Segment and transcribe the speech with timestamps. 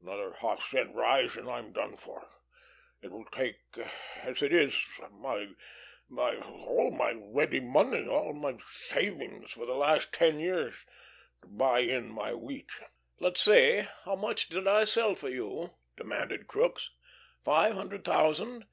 [0.00, 2.28] Another half cent rise, and I'm done for.
[3.02, 3.56] It will take
[4.18, 5.48] as it is my
[6.08, 10.86] my all my ready money all my savings for the last ten years
[11.40, 12.70] to buy in my wheat."
[13.18, 13.82] "Let's see.
[14.04, 16.92] How much did I sell for you?" demanded Crookes.
[17.44, 18.66] "Five hundred thousand?"